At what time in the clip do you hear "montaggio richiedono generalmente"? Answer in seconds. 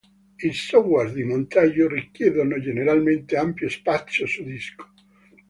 1.23-3.37